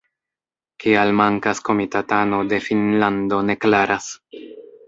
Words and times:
Kial 0.83 1.13
mankas 1.19 1.61
komitatano 1.69 2.41
de 2.55 2.61
Finnlando 2.69 3.45
ne 3.51 3.61
klaras. 3.67 4.13